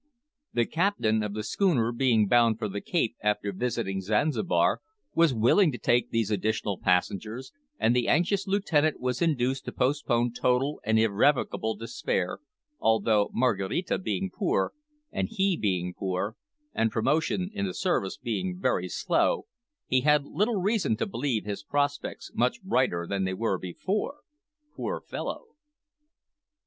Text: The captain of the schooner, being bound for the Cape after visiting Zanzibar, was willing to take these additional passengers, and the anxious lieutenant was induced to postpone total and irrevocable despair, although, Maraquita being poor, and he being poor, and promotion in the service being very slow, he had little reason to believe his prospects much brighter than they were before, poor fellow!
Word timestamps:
The 0.51 0.65
captain 0.65 1.21
of 1.21 1.35
the 1.35 1.43
schooner, 1.43 1.91
being 1.91 2.25
bound 2.27 2.57
for 2.57 2.67
the 2.67 2.81
Cape 2.81 3.15
after 3.21 3.51
visiting 3.51 4.01
Zanzibar, 4.01 4.81
was 5.13 5.31
willing 5.31 5.71
to 5.73 5.77
take 5.77 6.09
these 6.09 6.31
additional 6.31 6.79
passengers, 6.79 7.51
and 7.77 7.95
the 7.95 8.07
anxious 8.07 8.47
lieutenant 8.47 8.99
was 8.99 9.21
induced 9.21 9.63
to 9.65 9.71
postpone 9.71 10.33
total 10.33 10.81
and 10.83 10.97
irrevocable 10.97 11.75
despair, 11.75 12.39
although, 12.79 13.29
Maraquita 13.31 13.99
being 13.99 14.31
poor, 14.33 14.73
and 15.11 15.27
he 15.29 15.55
being 15.55 15.93
poor, 15.93 16.35
and 16.73 16.89
promotion 16.91 17.51
in 17.53 17.67
the 17.67 17.73
service 17.75 18.17
being 18.17 18.57
very 18.59 18.89
slow, 18.89 19.45
he 19.85 20.01
had 20.01 20.25
little 20.25 20.59
reason 20.59 20.97
to 20.97 21.05
believe 21.05 21.45
his 21.45 21.61
prospects 21.61 22.31
much 22.33 22.63
brighter 22.63 23.05
than 23.05 23.23
they 23.23 23.35
were 23.35 23.59
before, 23.59 24.21
poor 24.75 24.99
fellow! 24.99 25.49